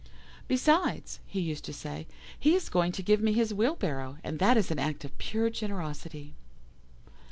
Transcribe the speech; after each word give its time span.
'Besides,' 0.47 1.19
he 1.27 1.39
used 1.39 1.63
to 1.65 1.71
say, 1.73 2.07
'he 2.39 2.55
is 2.55 2.69
going 2.69 2.91
to 2.93 3.03
give 3.03 3.21
me 3.21 3.33
his 3.33 3.53
wheelbarrow, 3.53 4.17
and 4.23 4.39
that 4.39 4.57
is 4.57 4.71
an 4.71 4.79
act 4.79 5.05
of 5.05 5.15
pure 5.19 5.51
generosity. 5.51 6.33